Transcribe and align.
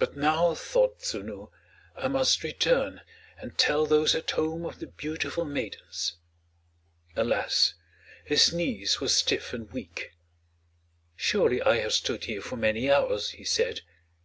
"But 0.00 0.16
now," 0.16 0.56
thought 0.56 0.98
Tsunu, 0.98 1.48
"I 1.94 2.08
must 2.08 2.42
return, 2.42 3.00
and 3.38 3.56
tell 3.56 3.86
those 3.86 4.12
at 4.16 4.32
home 4.32 4.66
of 4.66 4.80
the 4.80 4.88
beautiful 4.88 5.44
maidens." 5.44 6.16
Alas, 7.14 7.74
his 8.24 8.52
knees 8.52 9.00
were 9.00 9.06
stiff 9.06 9.52
and 9.52 9.70
weak. 9.70 10.14
"Surely 11.14 11.62
I 11.62 11.76
have 11.78 11.92
stood 11.92 12.24
here 12.24 12.42
for 12.42 12.56
many 12.56 12.90
hours," 12.90 13.30
he 13.30 13.44
said. 13.44 13.82